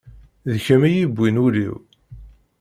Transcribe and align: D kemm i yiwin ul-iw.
D 0.51 0.53
kemm 0.65 0.83
i 0.89 0.91
yiwin 0.95 1.41
ul-iw. 1.45 1.75